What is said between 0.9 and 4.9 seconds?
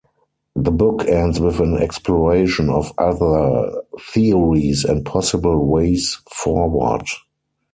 ends with an exploration of other theories